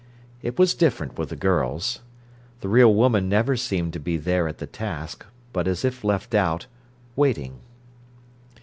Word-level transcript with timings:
It 0.41 0.57
was 0.57 0.73
different 0.73 1.19
with 1.19 1.29
the 1.29 1.35
girls. 1.35 1.99
The 2.61 2.69
real 2.69 2.91
woman 2.91 3.29
never 3.29 3.55
seemed 3.55 3.93
to 3.93 3.99
be 3.99 4.17
there 4.17 4.47
at 4.47 4.57
the 4.57 4.65
task, 4.65 5.27
but 5.53 5.67
as 5.67 5.85
if 5.85 6.03
left 6.03 6.33
out, 6.33 6.65
waiting. 7.15 7.59